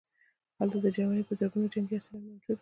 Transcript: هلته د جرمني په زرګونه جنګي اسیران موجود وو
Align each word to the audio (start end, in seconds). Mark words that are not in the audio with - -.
هلته 0.59 0.77
د 0.81 0.85
جرمني 0.95 1.23
په 1.27 1.33
زرګونه 1.39 1.67
جنګي 1.73 1.95
اسیران 1.97 2.21
موجود 2.25 2.57
وو 2.57 2.59